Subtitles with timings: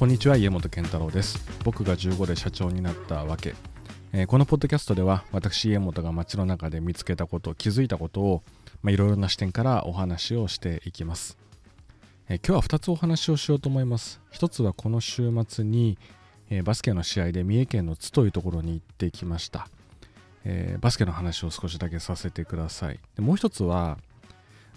[0.00, 1.38] こんにちは家本健太郎です。
[1.62, 3.54] 僕が15で社長になったわけ、
[4.14, 8.42] えー、このポッドキャストでは私家本が街の中で見つけたこと気づいたことを
[8.86, 11.36] いろいろな視点からお話をしていきます、
[12.30, 14.22] えー、今日は2つお話をしようと思います。
[14.32, 15.98] 1つはこの週末に、
[16.48, 19.68] えー、バスケの試合で三重県の津というところに行ってきました。
[20.46, 22.98] え、バスケの話を少しだけさせてください。
[23.16, 23.98] でもう一つは、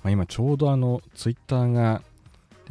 [0.03, 2.01] まあ、今ちょうどあのツイッターが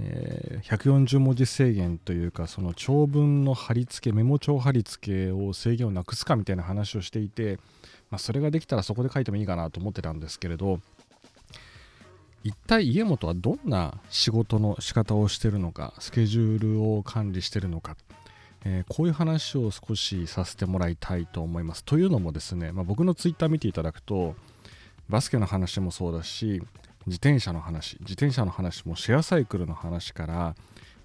[0.00, 7.58] えー、140文字制限というかその長文の貼り付けメモ帳貼り付けを制限をなくすかみたいな話をしていて、
[8.10, 10.80] まあ、それができたらそこで書いてもいいかなと思ってたんですけれど
[12.44, 17.96] 一体家元はどんな仕事の仕方をしてるのかスケジュールを管理してるのか、
[18.64, 21.84] えー、こういう話を少しさせてもらいたいと思います。
[21.84, 24.34] というのもですね、まあ、僕のツイッター見ていただくと
[25.08, 26.62] バスケの話もそうだし
[27.06, 30.54] 自転車の話自転車の話もシェアサイクルの話から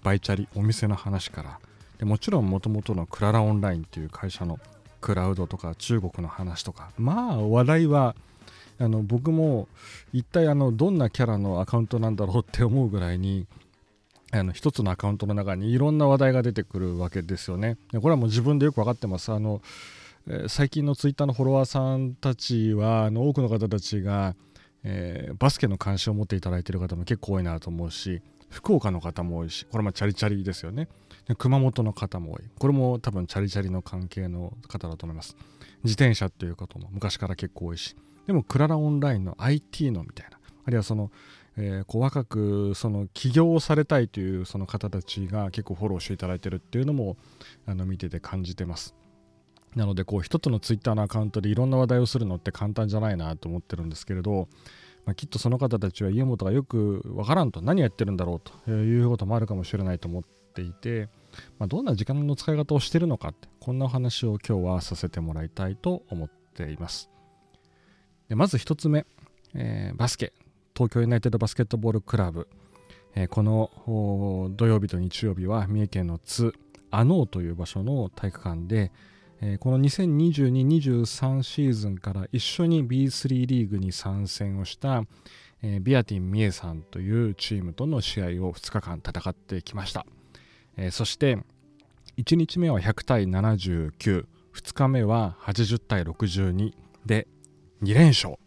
[0.04, 1.60] バイチャリお店の話から
[1.98, 4.60] でもちろんもともとのクララオンラインっていう会社の
[5.02, 8.16] クラウドとか中国の話とかまあ話題は
[8.80, 9.68] あの僕も
[10.14, 13.48] 一体あのどんなキャラのアカウントなんだろうって思うぐらいに
[14.32, 17.78] あの一つのアカウントの中にいろんな話題が出てくるわけですよね。
[17.94, 19.32] これはもう自分でよく分かってます。
[19.32, 19.62] あの
[20.48, 24.36] 最近のツイッターのフォロワーさんたちはあの多くの方たちが
[24.84, 30.88] えー、バスケの関心を持っていただいている方も結構多いなと思うし福岡の方も多いしこれもチャリチャリですよね。
[31.36, 32.44] 熊本の方も多い。
[32.58, 35.36] これも多分チャリチャリの関係の方だと思います。
[35.84, 37.96] 自転車っていうことも昔から結構多いし。
[38.26, 40.38] でもクララオンラインの IT のみたいな。
[40.66, 41.12] あるいはその、
[41.58, 47.18] えー、こう若くその起業をされたいというその方たちが結構フォローしていただいてるっていうのも
[47.66, 48.96] あの見てて感じてます。
[49.76, 54.48] なのでこう一つのツイッターのアカウントでいろんな話題をするのって簡単じゃないなと思ってるんですけれど、
[55.06, 61.10] まあ、きっとその方たちは家元がよくわからんと何やってるんだろうということもあるかもしれないと思っていて、
[61.60, 67.10] まあ、どんな時間の使い方をしてるのかってこんなお話を今日はさせてもらいたいと思っています。
[68.30, 69.06] でまず1つ目、
[69.54, 70.34] えー、バスケ
[70.76, 72.48] 東京ユナイテッドバスケットボールクラブ、
[73.16, 76.54] えー、この土曜日と日曜日は三重県の津
[76.92, 78.92] 阿能という場所の体育館で、
[79.42, 85.04] えー、この2022-23シーズンから一緒に B3 リーグに参戦をした、
[85.62, 90.06] えー、ビアティン・ミエさんというチームとの試合を2日間戦ってきました、
[90.76, 91.38] えー、そして
[92.18, 94.26] 1日目は100対79、
[94.56, 96.74] 2日目は80対62
[97.06, 97.28] で
[97.84, 98.38] 2連勝、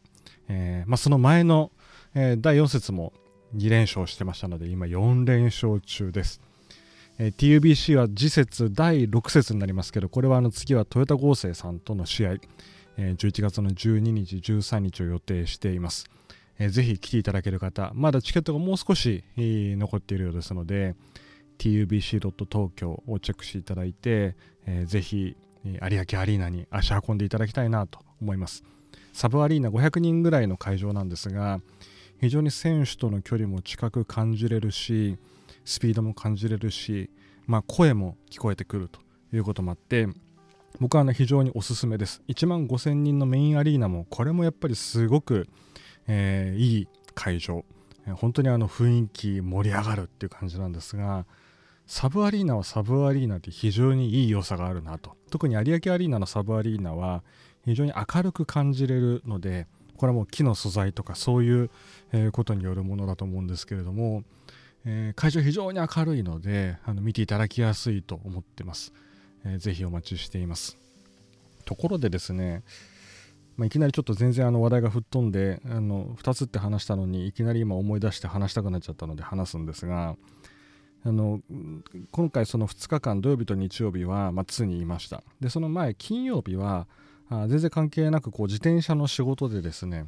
[0.87, 1.71] まあ、その前の、
[2.12, 3.12] 第4節も
[3.57, 6.41] 2連勝してましたので今4連勝中です。
[7.22, 12.31] えー、TUBC は次節第6節になりますけど、これはあの次はトヨタ合成さんとの試合、
[12.97, 16.06] えー、11月の12日、13日を予定しています。
[16.59, 20.94] えー、ぜひ来ていただける方、まだチケットがもう少し、残っているようですので、
[21.59, 22.00] tubc.
[22.00, 28.64] 東京をチェックしていただいて、えー、ぜひ、有明アリーナに足運んでいただきたいなと思います。
[29.12, 31.60] サブアリーナ500人ぐらいの会場なんですが、
[32.19, 35.19] 非常に選手との距離も近く感じれるし、
[35.70, 37.10] スピードも感じれるし、
[37.47, 38.98] まあ、声も聞こえてくると
[39.32, 40.08] いうこともあって
[40.81, 42.22] 僕は、ね、非常におすすめです。
[42.28, 45.48] 1万5000人のメインアリーナもこれもやっぱりすごく、
[46.09, 47.64] えー、いい会場。
[48.16, 51.26] 本当にあの雰囲気盛り上がるっていう感じなんですが
[51.86, 55.16] サブアリーナはサブアリーナって非常にいい良さがあるなと。
[55.30, 57.22] 特に有明アリーナのサブアリーナは
[57.64, 61.70] 非常に明るく感じれるのでこれはもう木の素材とかそういう
[62.32, 64.25] ことによるものだと思うんですけれども
[64.84, 68.92] えー、会場非常に明るいのであの見ていただきやすいと思ってます、
[69.44, 70.78] えー、ぜひお待ちしています。
[71.64, 72.62] ところでですね、
[73.56, 80.16] まあ、いきなりちょっと全然あの話題が吹っ飛んであの2つって話したのにいきなり今思い出して話したくなっちゃったので話すんですが
[81.04, 81.41] あの
[82.10, 85.22] 今回その2日間土曜日と日曜日は、まあ、2にいました。
[85.41, 86.86] でその前金曜日は
[87.30, 90.06] あ全然関係なくこう自転車の仕事でですね、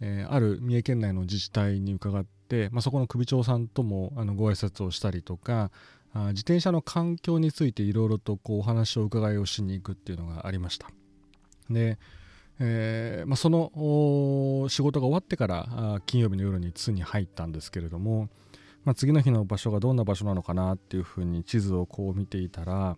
[0.00, 2.30] えー、ある三重県内の自治体に伺って、
[2.72, 5.70] まあ、そこの首長さんともあのご挨拶をしたりとか
[6.14, 10.88] あ自転車の環境についていろいろとこうお話を伺いをしに行くっていうのがありました。
[11.70, 11.98] で、
[12.58, 18.28] えー、まあ、その仕事が終わってから金曜日の夜に津に入ったんですけれども、
[18.84, 22.96] まあ、次の日の場所がどんな場所なのかなっていうふうに地図をこう見ていたら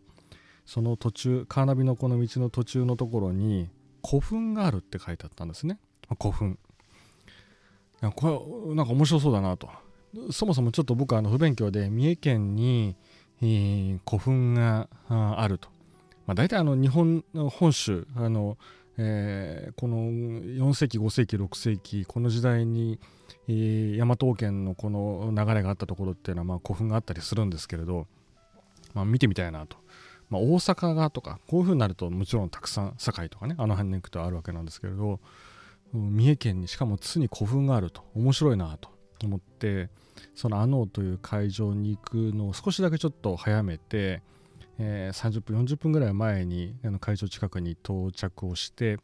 [0.66, 3.68] その途中カーナビのこの道の途中のところに
[4.06, 5.78] 古墳があるって書いてあったんですね。
[6.20, 6.58] 古墳。
[8.00, 9.68] これなんか面白そうだなと
[10.30, 12.96] そもそもちょっと僕はあの不勉強で三重県に、
[13.42, 15.68] えー、古墳があると、
[16.26, 18.56] まあ、大体あの日本の本州あの、
[18.98, 22.98] えー、この4世紀5世紀6世紀この時代に、
[23.48, 28.06] えー、大和王権のこの流れがあったところっていうのは、まあ、古墳があったりするんですけれど
[28.94, 29.76] まあ、見てみたいなと。
[30.30, 35.20] まあ、大阪がとかこういう風になるともちろんたくさん堺とかねあの辺に行くとあるわけなんですけれど
[35.92, 38.02] 三重県にしかも津に古墳があると。
[38.14, 38.90] 面白いなと
[39.22, 39.90] 思って
[40.34, 44.22] その阿能という会場に行くのを少しだけちょっと早めて、
[44.78, 48.98] えー、30分40分ぐらい前にあの会場近くに到着をして、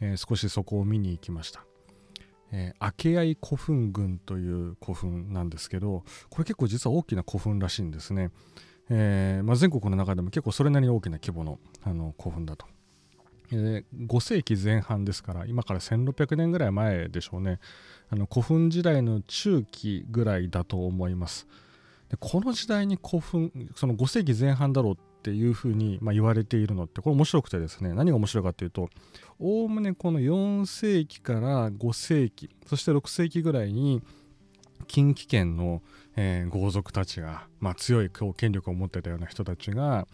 [0.00, 1.64] えー、少しそこを見に行きました。
[2.52, 8.30] えー、明合古墳群という古墳なんですけどこれ結構実は大きな古墳らしいんですね、
[8.90, 12.66] えーまあ、全国の中でも結構それなりに大きな規模のあの古墳だと、
[13.56, 17.60] え、5世紀前半ですから今から1600年ぐらい前でしょうね。
[18.10, 21.46] あの古墳時代の中期ぐらいだと思います。
[22.08, 28.90] でこの時代に古墳その5世紀前半だろうっていうふうに、まあ、言われているのってこれ面白くてですね何が面白いかというと
[29.38, 34.02] おおむねこの4世紀から5世紀そして6世紀ぐらいに
[34.86, 35.82] 近畿圏の、
[36.16, 40.06] えー、豪族たちが、まあ、強い権力を持ってたような人たちが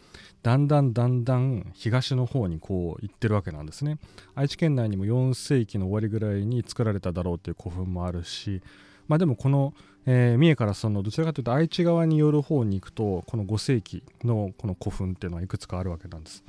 [0.43, 3.99] だんだんだんだん東の方にこう行ってるわけなんですね。
[4.35, 8.63] 愛知県内にも4世紀の終わりぐらいに作られただろうという古墳もあるし
[9.11, 9.75] まあでもこの、
[10.07, 16.45] えー、三重からそのどちらかというと愛知側に寄る方に行くとこの5世紀のこの古墳っていうのはいくつかあるわけなんです。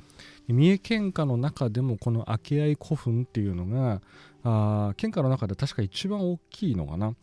[0.46, 4.00] 三重県下の中でもこの明合古墳っていうのが
[4.44, 7.16] あ県下の中で確か一番大きいのかな。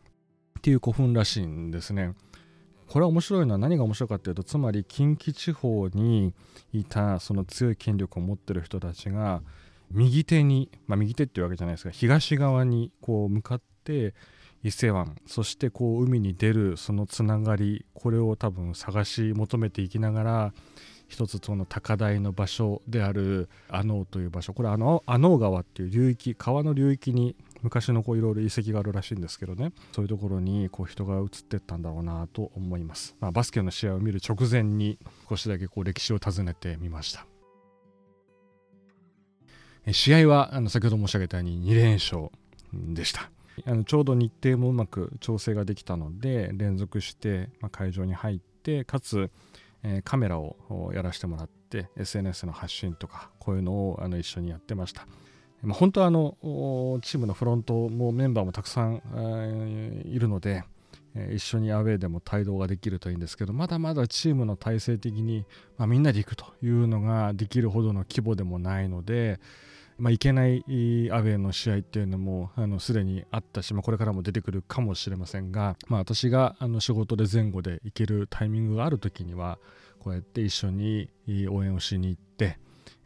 [0.59, 2.13] っていう古墳らしいんですね。
[2.87, 6.33] これは面白いのは何が面白いかっていうとつまり近畿地方に
[6.73, 9.41] いたその強い権力を持ってる人たちが
[9.91, 14.15] 右手に、まあ、右手っていうわけじゃないですが東側にこう向かって
[14.63, 20.53] 伊勢湾そしてこう海に出るそのつながりこれを多分探し求めていきながら
[21.07, 29.73] 一つその高台の場所である阿能という場所これ阿能川っていう流域川の流域に昔のこういろいろ遺跡があるらしいんですけどね。
[29.91, 34.97] そういうところにこう人が移ってったんだろうなと思います、まあ、バスケの試合を見る直前に
[35.29, 37.25] 少しだけこう歴史を尋ねてみました。
[39.91, 42.29] 試合はあの先ほど申し上げたように2連勝
[42.73, 43.31] でした。
[43.65, 49.31] あのちょうど日程もうまく調整ができたので連続して、ま、会場に入ってかつ、
[49.83, 55.07] え、カメラをやらせてもらって SNS の発信とかこういうのをあの一緒にやってました。
[55.61, 56.37] まあ、本当はあの
[57.01, 60.63] チームのフロントもメンバーもたくさん、えー、いるので、
[61.15, 65.45] えー、一緒にアウェーでも帯同ができるといいんですけどまだまだチームの体制的に、
[65.77, 69.39] まあ、みんなで行くというのができるほどの規模でもないので、
[69.97, 79.59] まあ、いけないアウェーの試合っていうのもすでにあったし、まあ、これからも出てくるかもしれませんが、まあ、私があの仕事で前後で行けるタイミングがある時には
[79.99, 81.09] こうやって一緒に
[81.49, 82.57] 応援をしに行って、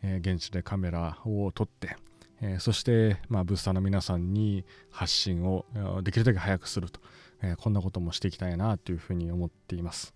[0.03, 1.97] えー、現地でカメラを撮って
[2.45, 5.65] えー、そして、まあ、ブースターの皆さんに発信を
[6.03, 6.99] できるだけ早くすると、
[7.41, 10.13] えー、こんなこともしていきたいなというふうに思っています。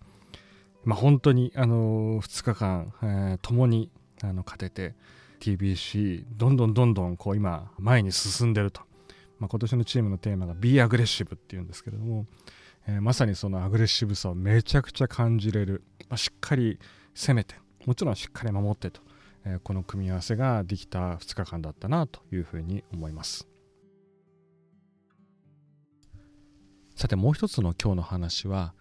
[0.83, 3.89] まあ、本当に、あのー、2日間、えー、共に
[4.21, 4.95] あの勝てて
[5.39, 8.81] TBC どんどんどんどんこう今前に進んでると、
[9.39, 12.25] まあ、今年のチームのテーマが Be Aggressive っていうんですけれども、
[12.87, 16.77] えー、まさにそのアグレッシブさをめちゃくちゃ感じれる、まあ、しっかり
[17.13, 19.06] 攻めてもちろんしっかり守ってと。
[19.49, 23.47] えこの組み合わせができた2日間だったなというふうに思います。
[26.95, 28.73] さてもう一つの今日の話は、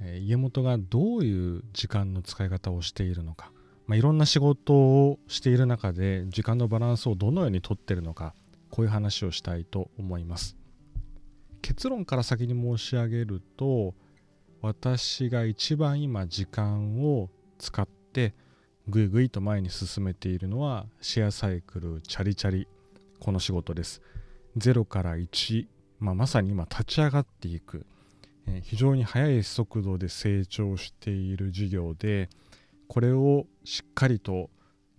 [0.00, 3.52] え家元がどういう時間の使い方をしているのか、
[3.86, 8.34] まあ、いろんな仕事をしている中で時間のバランスをどのようにとっているのか。
[8.70, 10.56] こういう話をしたいと思います。
[11.62, 13.94] 結論から先に申し上げると
[14.62, 18.34] 私が一番今時間を使って
[18.88, 22.66] ぐいぐいと前に進めているのはシェアサイクルチャリチャリ
[23.20, 24.00] この仕事です。
[24.56, 25.66] 0から1、
[26.00, 27.84] まあ、まさに今立ち上がっていく、
[28.46, 32.30] えー、非常に速い速度で成長している事業で
[32.86, 34.48] これをしっかりと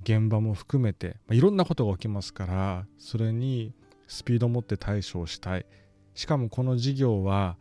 [0.04, 3.74] 現場も含めて、まあ、いろんなことが起きますからそれに
[4.08, 5.66] スピードを持って対処をしたい。
[6.14, 7.58] しかもこの事業は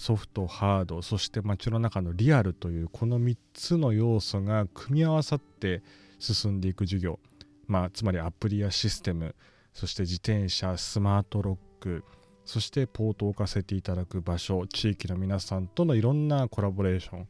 [0.00, 5.82] ソフトハードそして街の中のリアルというこの3つの要素が組み合わさって
[6.18, 7.18] 進んでいく授業、
[7.66, 9.34] まあ、つまりアプリやシステム
[9.74, 12.02] そして自転車スマートロック
[12.46, 17.28] そしてポートを置かせていただく場所地域の皆さんとのいろんなコラボレーション。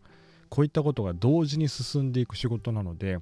[0.48, 3.18] こういったことが同時に進んでいく仕事なので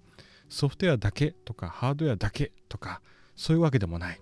[0.50, 3.00] ソフトウェアだけとかハードウェアだけとか
[3.34, 4.20] そういうわけでもない。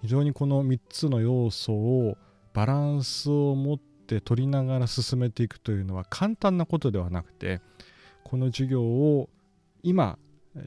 [0.00, 2.16] 非常にこの3つの要素を
[2.54, 7.62] バランスを持ってって取りながら進めていくというのは簡単なことではなくて
[8.22, 9.30] この授業を
[9.82, 10.18] 今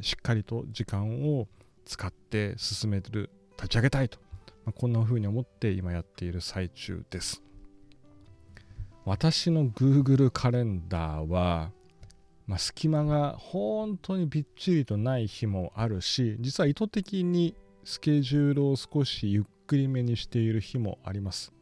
[0.02, 1.48] しっかりと時間を
[1.86, 4.20] 使って進める立ち上げたいと、
[4.66, 7.42] まあ、こんな風に思って今やっている最中です。
[9.06, 11.72] 私の Google カレンダーは
[12.46, 21.57] まあ、隙間が本当にびっちりとない日もあるし実は意図的にスケジュールを少しゆっくりめにしている日もあります。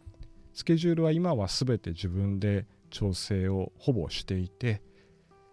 [0.56, 4.82] スケジュールは今は全て自分で調整をほぼしていて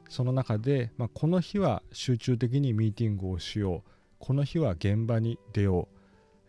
[0.08, 3.90] その中で、まあ、この日は集中的にミーティングをしよう。
[4.18, 5.88] この日は現場に出よ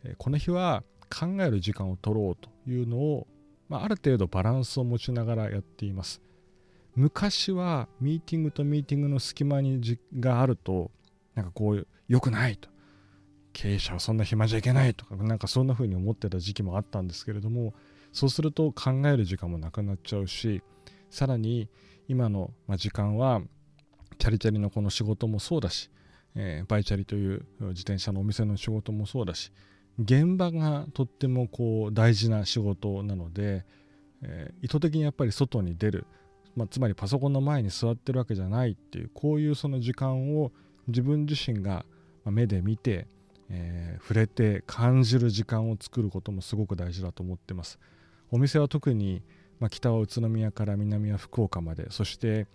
[0.04, 0.16] う。
[0.18, 3.26] この日は考える時間を取ろうというのを、
[3.70, 6.22] まあ、ある程度バランスを持ちながらやっています。
[6.96, 9.80] 昔はミーティングとミーティングの隙間に
[10.20, 10.92] があると
[11.34, 12.70] なんかこう良くないと。
[13.54, 17.74] 経営者はそんな暇じゃいけないとかなんかそんな風に思ってた時期もあったんですけれども
[18.14, 20.62] そうすると考える時間もなくなっちゃうし
[21.10, 21.68] さらに
[22.08, 23.42] 今の時間は
[24.18, 25.90] チャリチャリのこの仕事もそうだし、
[26.36, 29.52] えー、バイチャリという自転車のお店の仕事もそうだし
[30.00, 33.66] 現場がとってもこう大事な仕事なので、
[34.22, 36.06] えー、意図的にやっぱり外に出る
[36.56, 40.52] まあ、つまりパソコンの前に座ってるわけじゃないっていうこういうその時間を
[40.88, 41.86] 自分自身が
[42.26, 43.08] 目で見て、
[43.50, 47.80] えー、触れて感じる時間を作ることもすごく大事だと思ってます。
[48.34, 49.22] お店は特に、
[49.60, 52.48] まあ、北は宇都宮から南は福岡までそして、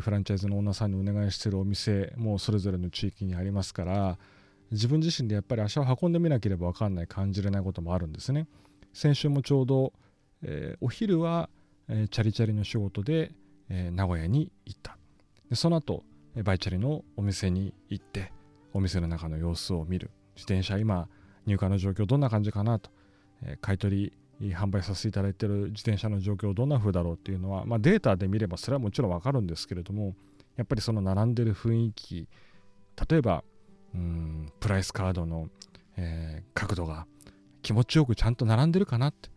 [0.00, 4.18] フランチャイズのオーナーさんにお願いしてるお店もそれぞれの地域にありますから
[4.72, 8.48] 自分自身でやっぱり足を運んでみなければ分かんない感じれないこともあるんですね。
[8.92, 9.92] 先週もちょうど、
[10.42, 11.48] えー、お昼は、
[11.88, 13.30] えチャリチャリの仕事で
[13.68, 14.98] え名古屋に行った。
[15.48, 16.02] でその後
[16.42, 18.32] バイチャリのお店に行って
[18.72, 20.10] お店の中の様子を見る。
[20.34, 21.08] 自転車今
[21.46, 22.90] 入荷の状況どんな感じかなと、
[23.42, 24.12] え買い取り
[24.48, 30.14] 販売させていただいている自転車の状況どんな風だろうっていうのは、まあ、データで見ればそれはもちろんわかるんですけれども
[30.56, 32.26] やっぱりその並んでる雰囲気
[33.10, 33.44] 例えば
[33.94, 35.48] うんプライスカードの、
[35.96, 37.06] えー、角度が
[37.62, 39.28] 気持ちよくちゃんと並んでるかなって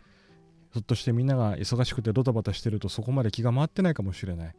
[0.71, 4.55] ひょっとしてみんなが忙しくてドタバタしてるとそこまで気が回ってないかもしれない。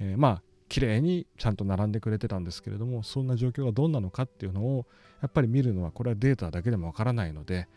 [0.00, 4.86] えー、まあ綺麗にちゃんと並んでくれてたんですけれどもそんな状況がどんなのかっていうのを
[5.20, 7.68] やっぱり見るのはこれはデータだけでもわからないので、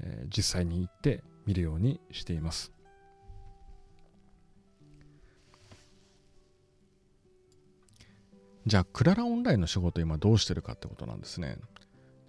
[0.00, 2.72] えー、実際に行って見るようにしています。
[8.66, 11.56] じゃあクララオンラインの仕事今どうしてるかってことなんですね。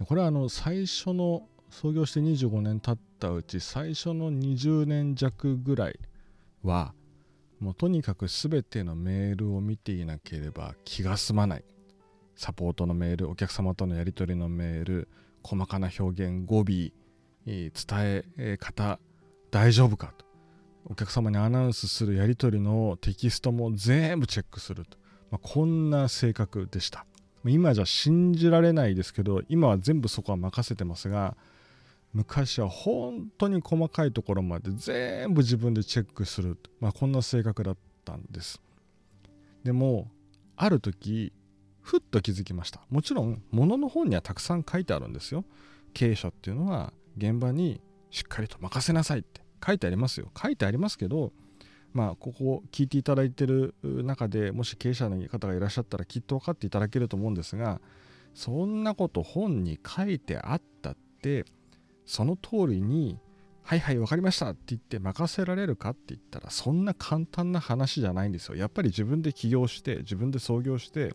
[0.08, 6.00] これはあの最初の創業して25年経ったうち最初の20年弱ぐらい
[6.64, 6.94] は
[7.60, 11.66] もうとにかく全てのメールを見ていなければ気が済まない
[12.38, 15.10] サポートのメールお客様とのやり取りのメール
[15.44, 16.64] 細かな表現語尾
[17.46, 17.74] 伝
[18.38, 19.00] え方
[19.52, 20.26] 大丈夫かと。
[20.86, 24.98] お客様にアナウンスするやり取りのテキストも全部チェックすると、
[25.30, 27.06] まあ、こんな性格でした。
[27.46, 31.38] 今じゃ信じられないですけど今は全部そこは任せてますが
[32.14, 38.60] 昔は本当に細かいところまで全部自分でチェックする、まあ、こんな性格だったんです。
[39.64, 40.10] でも
[40.58, 41.32] ある時
[41.82, 42.82] ふっと気づきました。
[42.90, 45.46] もちろん物の本にはたくさん書いてあるんですよ。
[45.94, 47.80] 経営者っていうのは現場に
[48.12, 51.32] しっかりと任せなさいって書いてありますよ書いてありますけど
[51.94, 57.82] まあここを聞いていただいてる中でもし経営者の方がいらっしゃったらきっと分かっていただけると思うんですが
[58.34, 61.46] そんなこと本に書いてあったって
[62.06, 63.20] その通りに
[63.64, 68.56] 「はいはい分かりました」って言って任せられるかって言ったらそんな簡単な話じゃないんですよ。
[68.56, 71.14] やっぱり自分で起業して自分で創業して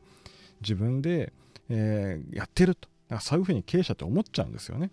[0.60, 1.32] 自分で、
[1.68, 4.90] えー、やってるとだからそういうふうに経営者って思っちゃうんですよね。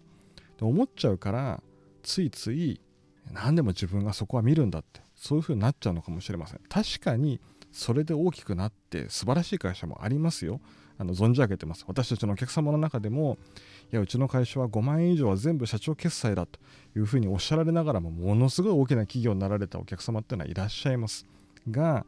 [0.58, 1.62] で思っちゃうから
[2.02, 2.82] ついつい
[3.32, 6.60] 何でも自分がそこは見るんだってそういうふうになっちゃうのかもしれません。
[6.68, 7.40] 確かに
[7.72, 10.60] それで大きくなって素晴らしい会社もありますよ。
[10.98, 11.86] あの存じ上げてます。
[11.88, 13.38] 私たちのお客様の中でも
[13.92, 16.60] いやうちの会社は5万円以上は全部社長決済だと
[16.96, 21.26] いうふうにおっしゃられながらもものすごい大きな企業になられたお客様っていうのはいらっしゃいます
[21.70, 22.06] が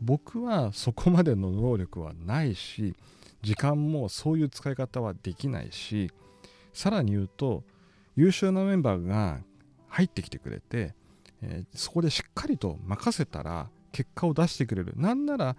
[0.00, 2.94] 僕はそこまでの能力はないし
[3.42, 6.10] 時間もそういう使い方はできないし
[6.72, 7.64] さらに言うと
[8.16, 9.40] 優秀なメンバーが
[9.88, 10.94] 入ってきてくれて、
[11.42, 14.94] えー、そこでしっかりと任せたら結果を出してくれる。
[14.96, 15.56] なんなら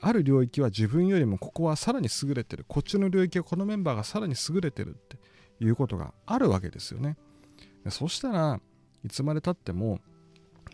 [0.00, 2.64] ある領域は自分よりもここはさらに優れてる。
[2.66, 5.18] こっちの領域はこのメンバーがさらに優れてるって
[5.60, 7.16] いうことがあるわけですよね。
[7.90, 8.60] そしたら
[9.04, 10.00] いつまでたっても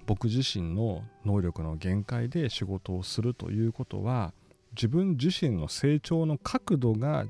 [0.07, 4.33] 僕自身の能力の限界で仕事をするということは
[4.75, 7.27] 自分自身の成長の角度が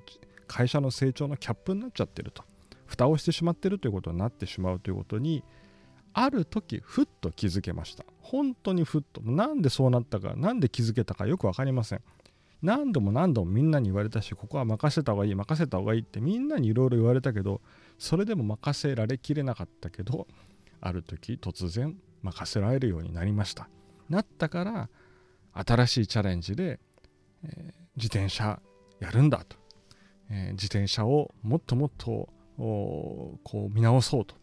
[0.47, 2.45] 会社の成長のキャップになっちゃってると。
[2.91, 5.45] 蓋をしてしまってるということになってしまうということに
[6.13, 8.05] ある時ふっと気づけました。
[8.21, 9.23] 本当にふっと。
[9.23, 12.01] なんでそうなったかなんで気づけたかよく分かりません。
[12.63, 17.63] 何度も何度もみんなに言われたしここは任せた方がいい任せた方がいいってみんなにいろいろ言われたけど
[17.97, 20.27] それでも任せられきれなかったけど
[20.81, 23.69] ある時突然任せられるようになりました。
[24.11, 24.91] なったから
[25.55, 26.81] 新しいチャレンジで、
[27.45, 28.61] えー、自転車
[28.99, 29.57] やるんだと、
[30.31, 32.29] えー、自転車をもっともっと
[32.61, 34.35] こう見直そうと、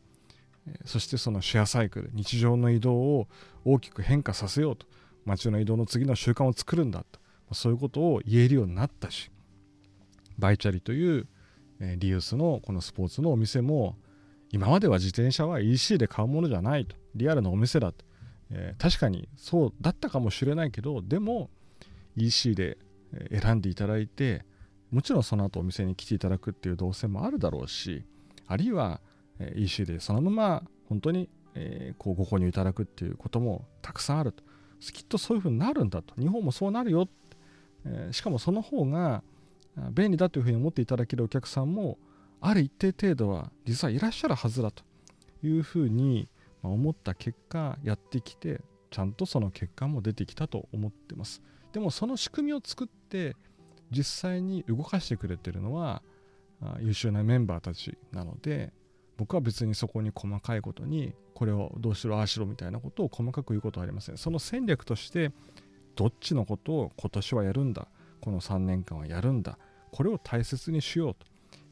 [0.85, 3.27] そしてそのシェアサイクル日常の移動を
[3.63, 4.85] 大きく変化させようと。
[5.25, 7.19] 街の移動の次の習慣を作るんだと。
[7.53, 9.31] そういうことを言えるようになったし
[10.37, 11.27] バイチャリという、
[11.79, 13.95] リユースのこのスポーツのお店も
[14.51, 16.95] 今までは自転車は EC で買うものじゃないと。
[17.15, 18.05] リアルなお店だと、
[18.51, 21.49] えー、確かにそうだったかもしれないけどでも
[22.15, 22.77] EC で
[23.31, 24.45] 選んでいただいて
[24.91, 28.03] もちろんその後お店に来ていただくっていう動線もあるだろうし
[28.47, 29.01] あるいは
[29.55, 31.29] EC でそのまま本当に
[31.97, 34.43] こうご購入いただくっていうこともたくさんあると。
[34.79, 36.13] きっとそういうふうになるんだと。
[36.19, 37.09] 日本もそうなるよ、
[38.11, 39.23] しかもその方が
[39.91, 41.97] 便利だというふうに思っていただけるお客さんも
[42.41, 44.83] ある一定程度は実はいらっしゃるはずだと。
[45.43, 46.27] いうふうに
[46.63, 51.41] 思った結果やってきてちゃんとその結果も出てきたと思ってます。
[51.73, 53.35] でもその仕組みを作って
[53.91, 56.01] 実際に動かしてくれてるのは
[56.79, 58.73] 優秀なメンバーたちなので
[59.17, 64.17] 僕は別にそこに細かいことにこれをどうしろああしろみたいなことを細かく言うことはありません。
[64.17, 65.31] その戦略として
[65.95, 67.87] どっちのことを今年はやるんだ
[68.21, 69.57] この3年間はやるんだ
[69.91, 71.25] これを大切にしようと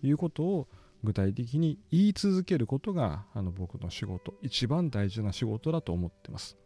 [0.05, 0.67] いうことを
[1.03, 6.57] 具体的に言い続けることがあの僕の仕事一番大事な仕事だと思ってます。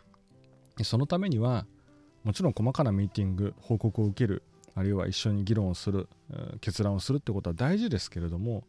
[0.83, 1.65] そのためには
[2.23, 4.43] もちろん細かなミーティング報告を受ける
[4.75, 6.07] あるいは一緒に議論をする
[6.61, 8.63] 決断をするってことは大事ですけれども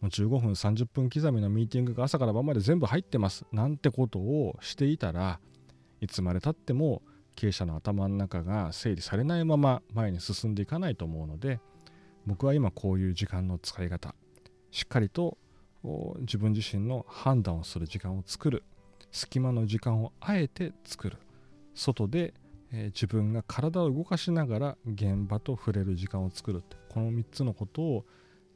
[0.00, 5.40] もう15分30分刻みのミーティングが朝から晩まで全部入ってますなんてことをしていたら
[6.00, 7.02] いつまでたっても
[7.34, 11.60] 経営者の頭の中が整理されないまま前に進んでいかないと思うので
[12.26, 14.14] 僕は今こういう時間の使い方
[14.70, 15.38] しっかりと
[16.20, 18.64] 自分自身の判断をする時間を作る
[19.12, 21.18] 隙間の時間をあえて作る
[21.74, 22.34] 外で、
[22.74, 28.04] えー、自分が体を動かしながら現場と触れる時間を作るってこの3つのことを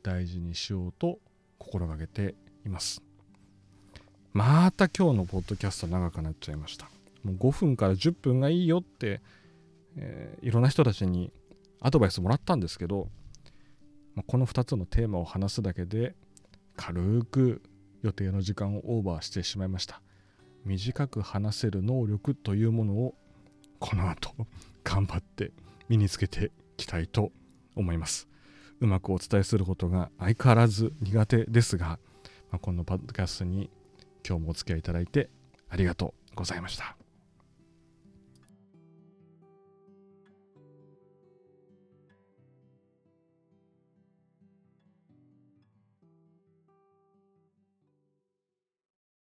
[0.03, 1.19] 大事にしようと
[1.59, 2.35] 心がけて
[2.67, 3.03] います。
[4.33, 6.87] また今日のポッドキャスト長くなっちゃいました。
[7.25, 9.21] もう5分から10分がいいよって、
[9.97, 11.33] えー、いろんな人たちに
[11.81, 13.09] アドバイスもらったんですけど
[14.19, 16.17] まあ、この2つのテーマを話すだけで
[16.75, 17.63] 軽く
[18.03, 20.03] 予定の時間をオーバーしてしまいました。
[20.65, 23.15] 短く話せる能力というものを
[23.79, 24.33] この後
[24.85, 25.53] 頑張って
[25.89, 27.33] 身につけていきたいと
[27.77, 28.29] 思います。
[28.81, 31.99] うまくお伝えすることが相変わらず苦手ですが、
[32.51, 33.71] まあ、このパッドキャストに
[34.27, 35.31] 今日もお付き合いいただいて
[35.69, 36.98] ありがとうございました。